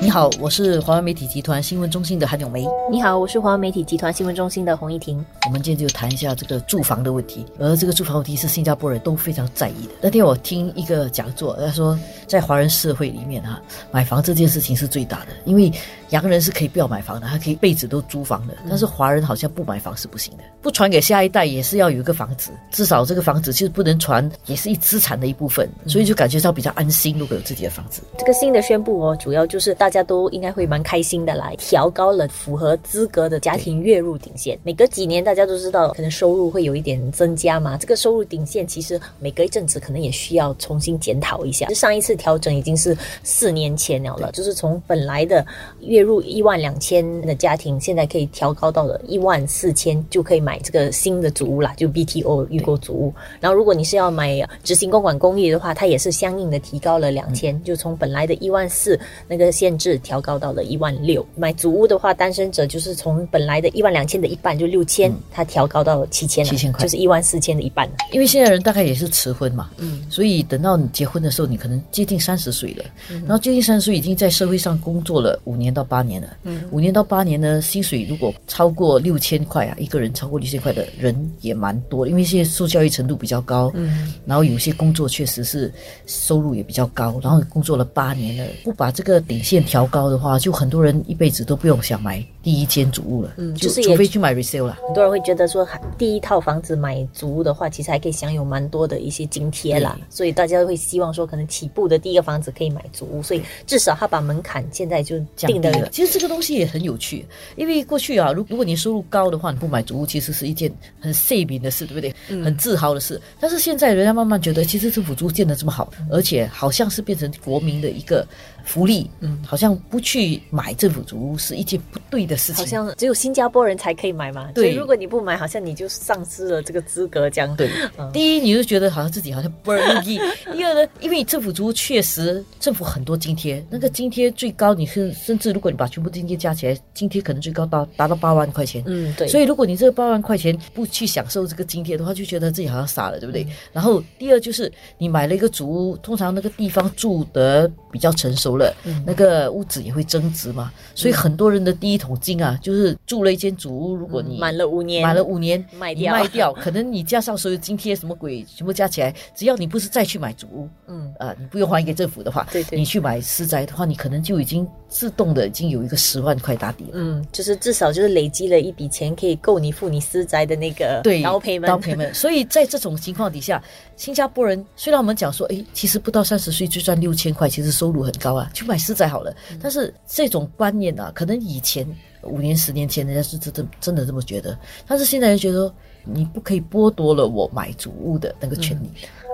[0.00, 2.66] 你好，我是华为媒体集团新闻中心的韩永梅。
[2.90, 5.24] 你好，我是华为媒体集团新闻中心的洪一婷。
[5.46, 9.92] 我们今天就谈一下这个住房的问题，而这个住房问题是新加坡人都非常在意的。
[10.00, 13.60] 那天我听一个讲座，他说在华人社会里面哈，
[13.90, 15.70] 买房这件事情是最大的，因为
[16.10, 28.02] 洋人是可以不要买房的，他可以辈子都租房的，但是华人好像不买房是不行的，不传给下一代也是要有一个房子，至少这个房子就是不能传，也是一资产的一部分，所以就感觉到比较安心，如果有自己的房子。
[28.18, 34.56] 这个新的宣布哦，主要就是大家都应该会蛮开心的来调高了符合资格的家庭月入顶线。
[34.62, 37.76] 每隔几年，大家都知道可能收入会有一点增加嘛。
[37.76, 41.68] 这个收入顶线其实每隔一阵子可能也需要重新检讨一下。
[41.70, 45.44] 上一次调整已经是四年前了了，就是从本来的
[45.80, 53.12] 月入一万两千的家庭，现在可以调高到了一万四千，就可以买这个新的主屋啦，就 BTO 预购主屋。
[53.40, 61.26] 然后如果你是要买执行公馆公寓的话，它也是相应的提高了两千，就从本来的一万四那个限制调高到了一万六。
[61.34, 67.94] 买祖屋的话，单身者就是从本来的一万两千的一半，就六千，它调高到七千，七千块就是一万四千的一半了。
[68.12, 72.84] 因为现在人大概也是迟婚嘛，嗯，所以等到你结婚的时候，你可能接近三十岁了，
[73.20, 85.72] 然后接近三十岁已经在社会上工作了五年到八年了，嗯，五年到八年呢，薪水如果超过六千块啊，一个人超过六千块的人也蛮多，因为现在受教育程度比较高，嗯，然后有些工作确实是
[86.06, 94.78] 收入也比较高，然后工作了八年了，不把这个顶线调高的话，就很多人一辈子都不用想买第一间主屋了，嗯，就就是除非去买 resale 啦。
[94.86, 105.88] 很多人会觉得说，第一套房子买主屋的话，其实还可以享有蛮多的一些津贴啦，所以大家会希望说，可能起步的第一个房子可以买主屋，所以至少他把门槛现在就定的降低了。
[105.90, 107.24] 其实这个东西也很有趣，
[107.56, 112.14] 因为过去啊，如如果你收入高的话，你不买主屋其实是一件很 saving 的事，对不对？
[112.42, 113.20] 很自豪的事。
[113.40, 118.26] 但是现在人家慢慢觉得，其实政府租建的这么好，而且好像是变成国民的一个
[118.64, 122.64] 福利，嗯，好像不去买政府主屋是一件不对的事情。
[122.64, 124.64] 好像只有新加坡人才可以买嘛，对。
[124.64, 127.54] 所以如果你不买，好像你就丧失了这个资格，这样。
[127.54, 127.68] 对。
[127.98, 130.18] 嗯，第一，你就觉得好像自己好像不容易；
[130.56, 138.82] 第二呢，因为政府租确实政府很多津贴，那个津贴最高你是甚至如果你把全部津贴加起来，津贴可能最高到达到八万块钱。
[138.86, 143.46] 嗯，对，所以，如果你这个八万块钱不去享受这个津贴的话，就觉得自己好像傻了，对不对？
[143.70, 148.74] 然后，第二就是你买了一个主屋，通常那个地方住得比较成熟了，
[149.04, 150.70] 那个屋子也会增值嘛。
[150.94, 153.96] 所以，很多人的第一桶金啊，就是住了一间主屋。
[153.96, 166.90] 如果你满了五年，满了五年你卖掉卖掉， 可能你加上所有津贴什么鬼，全部加起来，只要你不是再去买主屋，嗯啊、你不用还给政府的话，对对你去买私宅的话，你可能就已经自动的已经有一个十万块打底了。
[166.92, 171.66] 嗯，就是至少就是累积了一笔钱，可以够你付你私宅的那个对，刀赔们。
[171.66, 172.12] 刀赔们。
[172.14, 173.62] 所以在这种情况底下，
[173.96, 179.34] 新加坡人虽然我们讲说，哎，其实不到三十岁就赚六千块，其实收入很高啊，去买私宅好了。
[179.50, 181.86] 嗯但是这种观念啊，可能以前
[182.24, 185.74] 五年、十年前人家是真真真的这么觉得，但是现在就觉得说，
[186.04, 188.90] 你不可以剥夺了我买主屋的那个权利。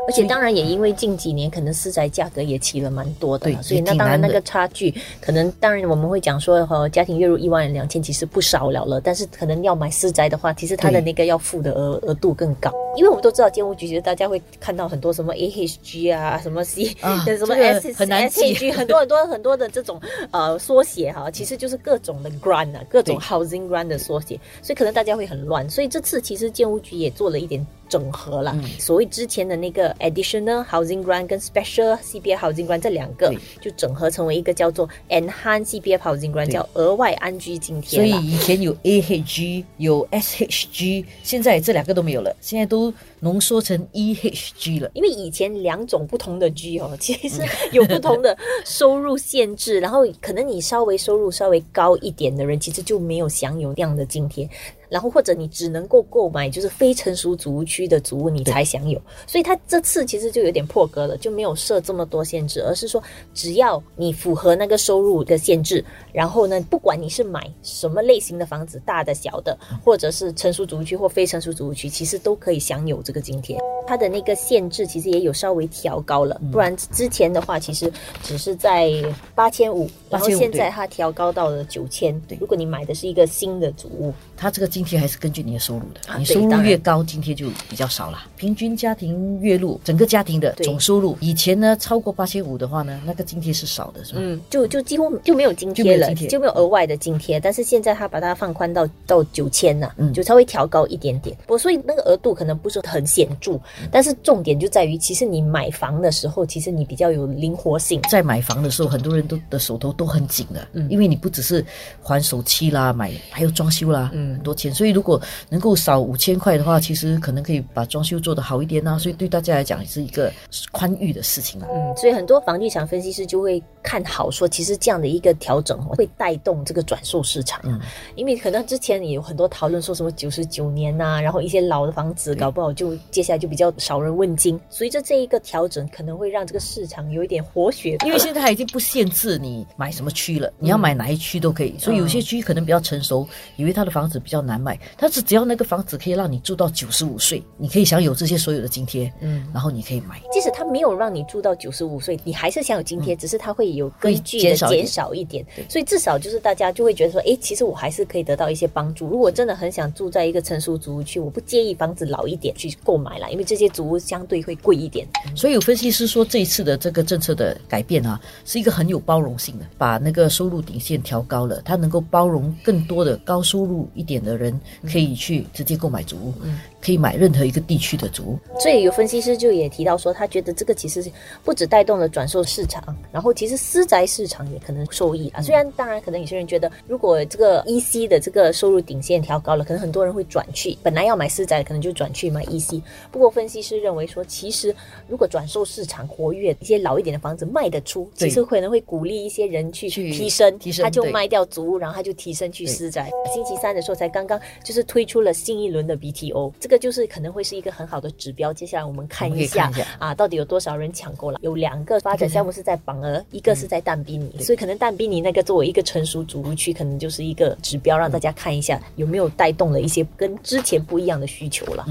[0.08, 18.53] 而且当然也因为近几年可能私宅价格也起了蛮多的嘛，所以那当然那个差距，可能当然我们会讲说，呃，家庭月入一万两千其实不少了了，但是可能要买私宅的话，其实它的那个要付的额额度更高，因为我们都知道建屋局其实大家会看到很多什么 AHG 啊，什么 C，、啊 什么 S 很难记。
[18.54, 20.00] SHG，很多很多很多的这种
[20.32, 28.53] 呃缩写哈，其实就是各种的 grant 啊，各种 housing grant 的缩写，所以可能大家会很乱，所以这次其实建屋局也做了一点整合了。
[28.56, 28.64] 嗯。
[28.81, 38.08] 所谓之前的那个 additional housing grant 跟 special CPF housing grant 这两个，就整合成为一个叫做 enhanced CPF housing grant，叫额外安居津贴所以。
[38.26, 42.88] 以前有 AHG 有 SHG，现在这两个都没有了，现在都
[43.21, 44.91] 浓缩成 EHG 了。
[44.94, 54.49] 因为以前两种不同的 G 哦， 其实有不同的收入限制，然后可能你稍微收入稍微高一点的人，其实就没有享有那样的津贴。
[54.88, 59.00] 然后或者你只能够购买就是非成熟主屋区的主屋，你才享有。
[59.26, 63.03] 所以它这次其实就有点破格了，就没有设这么多限制，而是说
[63.34, 73.58] 只要你符合那个收入的限制，然后呢，不管你是买什么类型的房子，大的、小的，或者是成熟主屋区或非成熟主屋区，其实都可以享有这个津贴。
[73.88, 77.90] 它的那个限制其实也有稍微调高了，不然之前的话其实
[78.23, 78.93] 只是在
[79.35, 82.20] 八千五，然后8500现在它调高到了九千。
[82.29, 88.26] 对如果你买的是一个新的主屋，它这个津贴还是根据你的收入的，啊你收入越高，津贴就比较少了。
[88.37, 94.19] 平均家庭月入，整个家庭的总收入，以前呢超过八千五的话呢，那个津贴是少的，是吧？
[94.23, 97.41] 嗯，就就几乎就没有津贴了，就没有额外的津贴。
[97.41, 101.34] 但是现在它把它放宽到到九千了，嗯就稍微调高一点点。
[101.46, 103.58] 不过所以那个额度可能不是很显著，
[103.90, 108.00] 但是重点就在于，其实你买房的时候，其实你比较有灵活性。
[108.10, 111.64] 在买房的时候，很多人都的手头都很紧的，因为你不只是
[112.02, 114.72] 还首期啦，买还有装修啦，嗯很多钱。
[114.72, 118.98] 所以如果能够少五千块的话，其实可能可以把装修做得好一点呐。
[118.98, 120.32] 所以对大家来讲是一个
[120.72, 121.69] 宽裕的事情啊。
[121.70, 127.60] 嗯，所以很多房地产分析师就会看好说，其实这样的一个调整会带动这个转售市场。
[127.64, 127.81] 嗯，
[128.14, 134.59] 因为可能之前也有很多讨论说什么九十九年呐，然后一些老的房子搞不好就接下来就比较少人问津。
[134.70, 141.75] 随着这一个调整，可能会让这个市场有一点活血，因为现在它已经不限制你买什么区了，你要买哪一区都可以。
[141.79, 143.26] 所以有些区可能比较成熟，
[143.56, 150.20] 以为他的房子比较难买，但是只要那个房子可以让你住到九十五岁，你可以享有这些所有的津贴，嗯，然后你可以买。
[150.32, 155.44] 即使他没有让你住到九十五岁，你还是享有津贴，只是它会有根据的减少一点。
[155.69, 159.06] 所以至少就是大家就会觉得说，哎，其实我还是可以得到一些帮助。
[159.09, 165.06] 如果真的很想住在一个成熟族屋区，我不介意房子老一点去购买了，因为这些族屋相对会贵一点。
[165.37, 174.58] 所以有分析师说，这一次的这个政策的改变啊，是一个很有包容性的，把那个收入底线调高了，它能够包容更多的高收入一点的人
[174.90, 176.34] 可以去直接购买主屋。
[176.80, 181.10] 可以买任何一个地区的租，所以有分析师就也提到说，他觉得这个其实是
[181.44, 185.42] 不止带动了转售市场，然后其实私宅市场也可能受益啊。
[185.42, 192.81] 虽然当然可能有些人觉得，如果这个 EC 的这个收入顶线调高了，可能很多人会转去，本来要买私宅可能就转去买 EC。
[193.10, 194.74] 不过分析师认为说，其实
[195.08, 203.10] 如果转售市场活跃，一些老一点的房子卖得出，其实可能会鼓励一些人去提升，提升他就卖掉租屋，然后他就提升去私宅。
[203.34, 206.52] 星期三的时候才刚刚就是推出了新一轮的 BTO。
[206.69, 208.53] 这个就是可能会是一个很好的指标。
[208.53, 211.38] 接下来我们看一下啊，到底有多少人抢购了？
[211.41, 221.87] 有两个发展项目是在榜额，一个是在淡滨尼，所以可能淡滨尼那个作为一个成熟主屋区，可能就是一个指标，让大家看一下有没有带动了一些跟之前不一样的需求了。